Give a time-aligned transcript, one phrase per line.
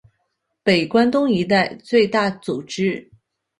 [0.63, 3.11] 北关东一带最大组织。